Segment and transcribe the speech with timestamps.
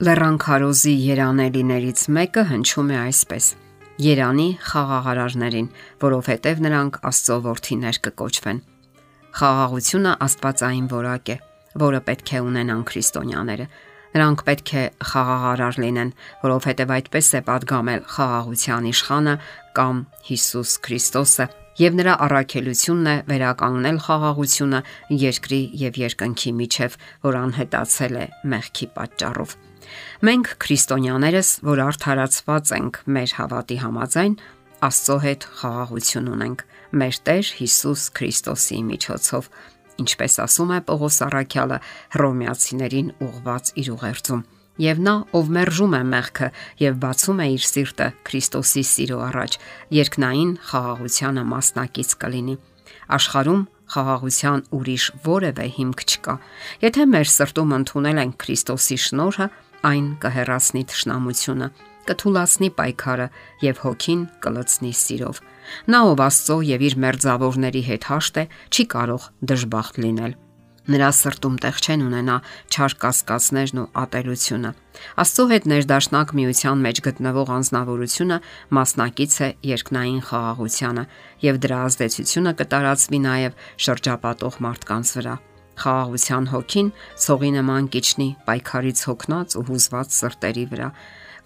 [0.00, 3.48] Լեռան քարոզի երանելիներից մեկը հնչում է այսպես.
[4.00, 5.68] Երանի խաղաղարարներին,
[6.00, 8.62] որովհետև նրանք Աստծո որդիներ կկոչվեն։
[9.36, 11.36] Խաղաղությունը Աստվածային ворակ է,
[11.84, 13.68] որը պետք է ունենան քրիստոնյաները։
[14.16, 16.16] Նրանք պետք է խաղաղարար լինեն,
[16.48, 19.38] որովհետև այդպես է падգամել խաղաղության իշխանը
[19.76, 21.50] կամ Հիսուս Քրիստոսը,
[21.84, 24.80] եւ նրա առաքելությունն է վերականգնել խաղաղությունը
[25.28, 29.60] երկրի եւ երկնքի միջև, որ անհետացել է մեղքի պատճառով։
[30.26, 34.34] Մենք քրիստոնյաներս, որ արդարացված ենք մեր հավատի համաձայն,
[34.80, 36.62] Աստծո հետ խաղաղություն ունենք
[36.96, 39.48] մեր Տեր Հիսուս Քրիստոսի միջոցով,
[40.00, 41.78] ինչպես ասում է Պողոս Առաքյալը
[42.14, 44.40] Հռոմեացիներին ուղված իր ուղերձում։
[44.80, 46.48] Եվ նա, ով մերժում է մեղքը
[46.80, 49.56] եւ բացում է իր սիրտը Քրիստոսի սիրո առաջ,
[50.00, 52.54] երկնային խաղաղությանը մասնակից կլինի։
[53.20, 56.34] Աշխարում խաղաղության ուրիշ որևէ հիմք չկա։
[56.88, 59.46] Եթե մեր սրտում ընդունել ենք Քրիստոսի շնորհը,
[59.86, 61.68] այն կհեռացնի թշնամությունը,
[62.10, 63.26] կթուլացնի պայքարը
[63.64, 65.40] եւ հոգին կլցնի սիրով։
[65.92, 70.38] Նա ով Աստծո եւ իր մերձավորների հետ հաշտ է, չի կարող դժբախտ լինել։
[70.90, 72.36] Նրա սրտում տեղ չեն ունենա
[72.72, 74.70] չար կասկածներն ու ատելությունը։
[75.22, 78.40] Աստծո հետ ներդաշնակ միության մեջ գտնվող անznավորությունը
[78.80, 81.04] մասնակից է երկնային խաղաղությանը
[81.46, 85.36] եւ դրա ազդեցությունը կտարածվի նաեւ շրջապատող մարդկանց վրա
[85.80, 86.88] խաղաղության հոգին
[87.24, 90.88] ցողի նման կիչնի պայքարից հոգնած ու հուզված սրտերի վրա։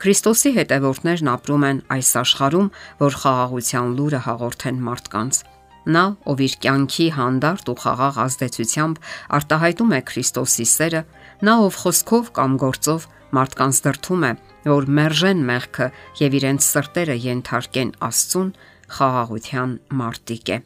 [0.04, 2.70] Քրիստոսի հետևորդներն ապրում են այս աշխարհում,
[3.04, 5.42] որ խաղաղության լուրը հաղորդեն մարդկանց։
[5.84, 9.00] Նա, ով իր կյանքի հանդարտ ու խաղաղ ազդեցությամբ
[9.38, 11.02] արտահայտում է Քրիստոսի սերը,
[11.44, 14.32] նա ով խոսքով կամ գործով մարդկանց դրթում է,
[14.64, 15.88] որ մերժեն մեղքը
[16.24, 18.50] եւ իրենց սրտերը ենթարկեն Աստծուն,
[18.96, 20.58] խաղաղության մարտիկ է։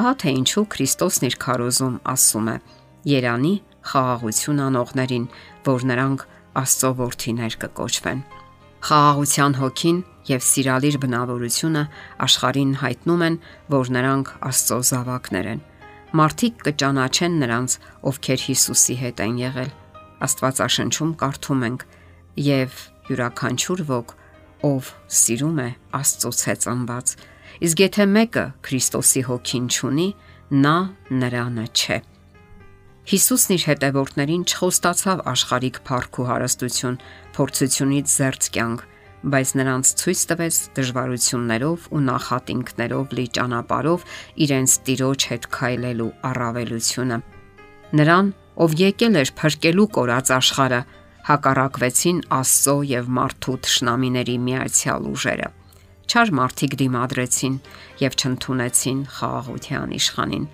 [0.00, 2.56] Ահա թե ինչու Քրիստոսն իր քարոզում ասում է.
[3.08, 3.54] Երանի
[3.90, 5.24] խաղաղություն անողներին,
[5.64, 6.24] որ նրանք
[6.60, 8.20] Աստծո որդիներ կկոչվեն։
[8.84, 9.98] Խաղաղության հոգին
[10.28, 11.84] եւ սիրալիր բնավորությունը
[12.26, 13.38] աշխարհին հայտնում են,
[13.72, 15.62] որ նրանք Աստծո զավակներ են։
[16.20, 17.78] Մարդիկ կճանաչեն նրանց,
[18.10, 19.70] ովքեր Հիսուսի հետ են եղել։
[20.26, 21.80] Աստվածաշնչում կարդում ենք.
[22.40, 22.72] եւ
[23.10, 24.12] յուրաքանչյուր ոք,
[24.64, 27.16] ով սիրում է Աստծոց է ծնված։
[27.66, 30.08] Իսկ եթե մեկը Քրիստոսի հոգին չունի,
[30.64, 30.76] նա
[31.10, 32.09] նրանը չէ։
[33.08, 36.98] Հիսուսն իր հետևորդներին չխոստացավ աշխարհիկ փառք ու հարստություն,
[37.36, 38.82] փորձությունից զերծ կյանք,
[39.32, 44.04] բայց նրանց ցույց տվեց դժվարություններով ու նախատինքներով լի ճանապարով
[44.46, 47.18] իրենց տիրոջ հետ քայլելու առավելությունը։
[48.00, 48.26] Նրան,
[48.60, 50.82] ով եկել էր փրկելու կորած աշխարը,
[51.30, 55.50] հակառակվեցին Աստծո եւ մարդու ճշնամիների միացյալ ուժերը
[56.10, 57.56] չար մարդիկ դիմադրեցին
[58.00, 60.46] եւ չընդունեցին խաղաղության իշխանին։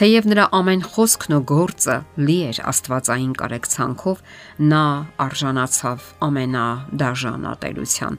[0.00, 4.24] Թեև նրա ամեն խոսքն ու գործը լի էր աստվածային կարեկցանքով,
[4.74, 4.86] նա
[5.26, 8.18] արժանացավ ամենադաժան ատելության։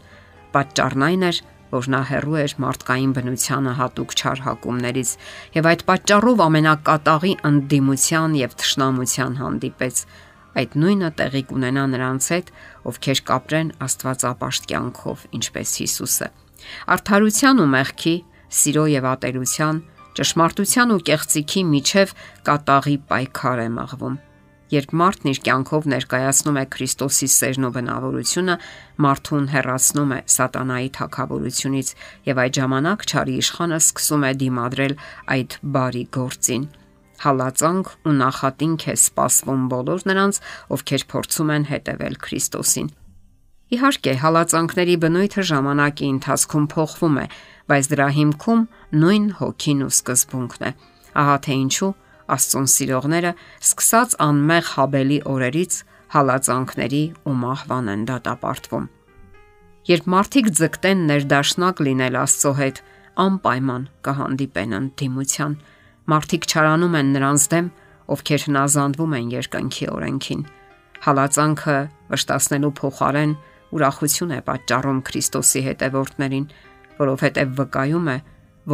[0.55, 1.41] Պատճառն այն էր,
[1.75, 5.11] որ նա հերու էր մարդկային բնությանը հատուկ չար հակումներից
[5.57, 10.05] եւ այդ պատճառով ամենակատաղի ընդդիմության եւ թշնամության հանդիպեց
[10.55, 12.53] այդ նույնը տեղի կունենա նրանց հետ,
[12.91, 16.33] ովքեր կապրեն Աստվածապաշտ կյանքով, ինչպես Հիսուսը։
[16.95, 18.15] Արդարության ու մեղքի,
[18.59, 19.81] սիրո եւ ատելության,
[20.15, 22.15] ճշմարտության ու կեղծիքի միջև
[22.47, 24.15] կատաղի պայքար է մղվում։
[24.73, 28.55] Երբ մարդն իր կյանքով ներկայացնում է Քրիստոսի սերն ու բնավորությունը,
[29.05, 31.91] մարդուն հեռացնում է սատանայի թակավորությունից
[32.31, 34.97] եւ այդ ժամանակ ճարի իշխանը սկսում է դիմադրել
[35.35, 36.67] այդ բարի գործին։
[37.25, 40.41] Հալածանք ու նախատինք է սպասվում բոլոր նրանց,
[40.75, 42.89] ովքեր փորձում են հետևել Քրիստոսին։
[43.73, 47.23] Իհարկե, հալածանքների բնույթը ժամանակի ընթացքում փոխվում է,
[47.65, 48.59] բայց դրա հիմքում
[49.01, 50.71] նույն հոգին ու սկզբունքն է։
[51.21, 51.89] Ահա թե ինչու
[52.35, 53.31] Աստծուն սիրողները
[53.65, 55.73] սկսած անմեղ հաբելի օրերից
[56.15, 58.85] հալածանքների ու մահվան են դատապարտվում։
[59.85, 62.79] Երբ մարդիկ ձգտեն ներդաշնակ լինել Աստծո հետ,
[63.25, 65.57] անպայման կհանդիպեն ընդդիմության։
[66.15, 67.67] Մարդիկ չարանում են նրանց դեմ,
[68.15, 70.41] ովքեր հնազանդվում են երկնքի օրենքին։
[71.05, 71.77] Հալածանքը
[72.13, 73.35] վշտացնելու փոխարեն
[73.75, 76.45] ուրախություն է պատճառում Քրիստոսի հետևորդներին,
[76.99, 78.17] որովհետև վկայում է,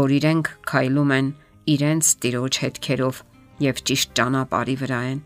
[0.01, 1.27] որ իրենք քայլում են
[1.71, 3.21] իրենց տիրոջ հետքերով
[3.65, 5.19] եւ ճիշտ ճանապարհի վրա են։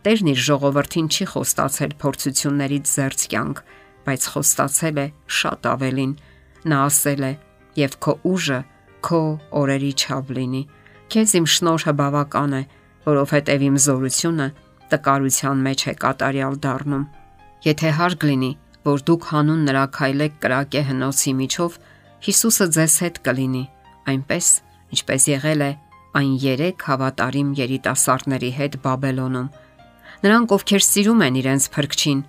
[0.00, 3.58] Տերն իր ժողովրդին չի խոստացել փորձություններից զերծ կյանք,
[4.06, 5.06] բայց խոստացել է
[5.40, 6.12] շատ ավելին։
[6.70, 7.32] Նա ասել է.
[7.80, 8.56] «Եվ քո ուժը
[9.06, 9.20] քո
[9.60, 10.62] օրերի չափ լինի։
[11.12, 12.62] Քեզ իմ շնորհը բավական է,
[13.06, 14.48] որովհետև իմ զորությունը
[14.90, 17.04] տկարության մեջ է կատարյալ դառնում։
[17.70, 18.50] Եթե հարկ լինի,
[18.86, 21.78] որ դուք հանուն նրա քայլեք կրակե հնոցի միջով,
[22.20, 23.62] Հիսուսը ձեզ հետ կլինի,
[24.12, 24.46] այնպես
[24.96, 25.70] ինչպես եղել է
[26.20, 29.48] այն 3 հավատարիմ երիտասարդների հետ Բաբելոնում։
[30.20, 32.20] Նրանք, ովքեր սիրում են իրենց փրկչին,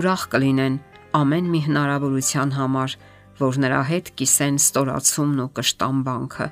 [0.00, 0.78] ուրախ կլինեն
[1.20, 2.96] ամեն մի հնարավորության համար,
[3.36, 6.46] որ նրա հետ կիսեն ստորացումն ու կշտամբանքը։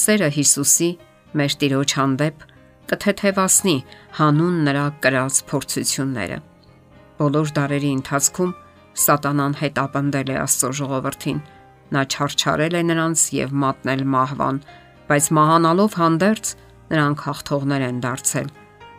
[0.00, 0.90] Սերը Հիսուսի
[1.40, 2.44] մեր Տիրոջ հանդեպ
[2.90, 3.76] կթեթևացնի
[4.20, 6.38] հանուն նրա կրած փորձությունները։
[7.20, 8.52] Բոլոր դարերի ընթացքում
[8.98, 11.38] սատանան հետապնդել է Աստծո ժողովրդին։
[11.90, 14.58] Նա չարչարել է նրանց եւ մատնել մահվան,
[15.10, 16.50] բայց մահանալով հանդերձ
[16.90, 18.48] նրանք հաղթողներ են դարձել։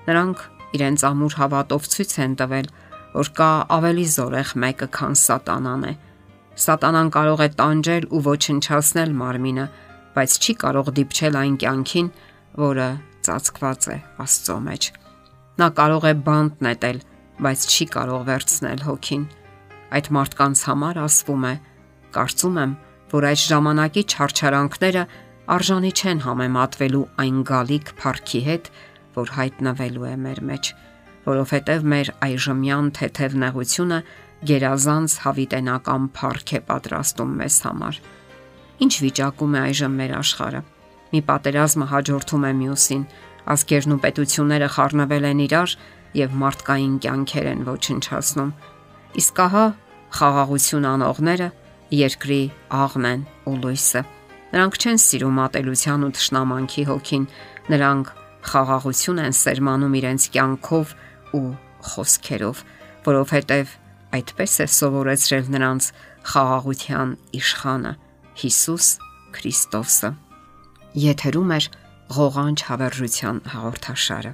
[0.08, 0.44] Նրանք
[0.76, 2.68] իրենց ամուր հավատով ցույց են տվել,
[3.12, 5.94] որ կա ավելի զորեղ մեկը, քան սատանան է։
[6.62, 9.66] Սատանան կարող է տանջել ու ոչնչացնել մարմինը,
[10.16, 12.10] բայց չի կարող դիպչել այն կյանքին,
[12.62, 12.88] որը
[13.28, 14.90] ծածկված է Աստծո մեջ։
[15.62, 17.00] Նա կարող է բանտ նետել,
[17.42, 19.24] բայց չի կարող վերցնել հոգին։
[19.92, 21.54] Այդ մարդկանց համար ասվում է.
[22.12, 22.72] կարծում եմ,
[23.12, 25.04] որ այդ ժամանակի չարչարանքները
[25.52, 28.66] արժանի չեն համեմատվելու այն գալիք փառքի հետ,
[29.16, 30.72] որ հայտնվելու է մեր մեջ,
[31.28, 34.00] որովհետև մեր այժմյան թեթև նեղությունը
[34.52, 38.00] գերազանց հավիտենական փառք է պատրաստում մեզ համար։
[38.82, 40.62] Ինչ վիճակում է այժմ մեր աշխարհը։
[41.12, 43.04] Մի պատերազմը հաջորդում է մյուսին,
[43.52, 45.76] ազգերն ու պետությունները խառնվել են իրար
[46.22, 48.54] եւ մարդկային կյանքեր են ոչնչացնում։
[49.19, 49.66] Իսկ ահա
[50.16, 51.48] խաղաղություն անողները
[51.92, 52.42] երկրի
[52.72, 54.02] աղն են ու լույսը։
[54.52, 57.25] Նրանք չեն սիրում ատելության ու թշնամանքի հոգին,
[57.72, 58.12] նրանք
[58.52, 60.94] խաղաղություն են սերմանում իրենց կյանքով
[61.40, 61.44] ու
[61.92, 62.63] խոսքերով,
[63.08, 63.75] որովհետև
[64.16, 65.90] այդպես է սովորեցրել նրանց
[66.31, 67.94] խաղաղության իշխանը
[68.42, 68.88] Հիսուս
[69.36, 70.12] Քրիստոսը։
[71.02, 71.60] Եթերում է
[72.12, 74.34] ղողանջ հավերժության հաղորդաշարը։